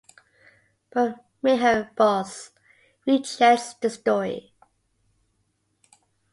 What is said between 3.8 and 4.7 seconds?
story.